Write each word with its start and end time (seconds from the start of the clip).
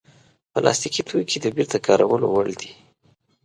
پلاستيکي 0.53 1.01
توکي 1.09 1.37
د 1.41 1.45
بېرته 1.55 1.77
کارولو 1.87 2.27
وړ 2.35 2.47
دي. 2.59 2.71